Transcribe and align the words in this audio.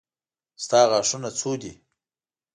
ستا 0.63 0.79
غاښونه 0.89 1.29
څو 1.39 1.51
دي. 1.61 1.73